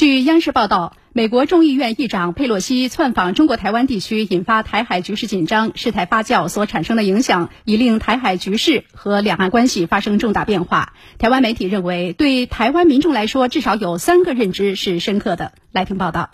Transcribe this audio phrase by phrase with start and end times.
[0.00, 10.94] 据央视报道，美国众议院议长佩洛西窜访中国台湾地区，引发台海局势紧张，事态发酵所产生的影响，已令台海局势和两岸关系发生重大变化。
[11.18, 15.52] 台湾媒体认为，对台湾民众来说，至少有三个认知是深刻的。
[15.70, 16.30] 来听报道。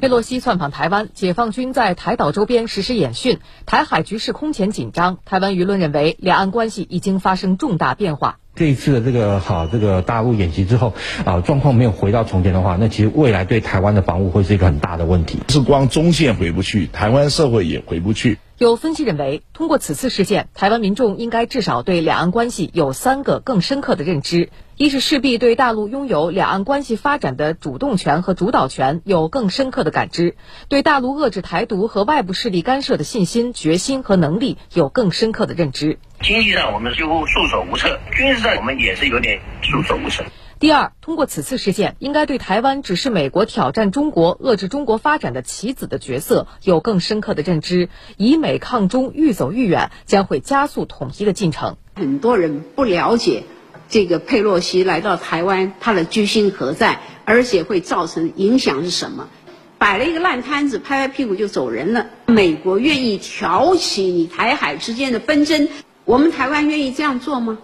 [0.00, 5.18] 佩洛西窜访台湾，解放军在台岛周边实施演训，台海局势空前紧张。
[5.24, 8.40] 台湾舆论认为，两岸关系已经发生重大变化。
[8.56, 10.94] 这一次的这个好这个大陆演习之后，
[11.24, 15.40] 啊，状况没有回到从前的话，那其实未来对台湾的防务会是一个很大的问题。
[15.48, 18.38] 是光中线回不去，台湾社会也回不去。
[18.64, 30.30] 有分析认为，通过此次事件，台湾民众应该至少对两岸关系有三个更深刻的认知：一是势必对大陆拥有两岸关系发展的主动权和主导权有更深刻的感知；
[30.70, 35.98] 对大陆遏制台独和外部势力干涉的信心、决心和能力有更深刻的认知。
[36.22, 40.24] 经济上我们几乎束手无策，军事上我们也是有点束手无策。
[40.64, 47.90] 第二，通过此次事件，应该对台湾只是美国挑战中国、遏制中国发展的棋子的角色有更深刻的认知。
[48.16, 51.76] 以美抗中愈走愈远，将会加速统一的进程。
[51.96, 53.42] 很多人不了解
[53.90, 59.28] 这个佩洛西来到台湾，他的居心何在，而且会造成影响是什么？
[59.76, 62.06] 摆了一个烂摊子，拍拍屁股就走人了。
[62.24, 65.68] 美国愿意挑起你台海之间的纷争？
[66.06, 67.58] 我们台湾愿意这样做吗？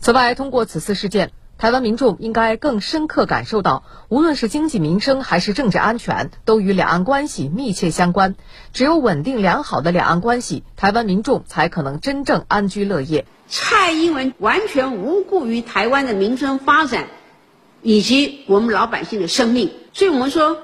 [0.00, 8.34] 此外，通过此次事件，台湾民众应该更深刻感受到，无论是经济民生还是政治安全，都与两岸关系密切相关。
[8.74, 13.24] 只有稳定良好的两岸关系，台湾民众才可能真正安居乐业。
[13.48, 17.06] 蔡英文完全无顾于台湾的民生发展，
[17.80, 20.58] 以及我们老百姓的生命，所以我们说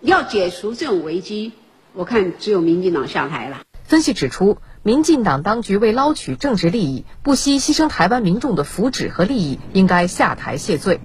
[0.00, 1.52] 要解除这种危机，
[1.92, 3.60] 我看只有民进党下台了。
[3.84, 4.56] 分析指出。
[4.88, 11.00] 民进党当局为捞取政治利益，不惜牺牲台湾民众的福祉和利益，应该下台谢罪。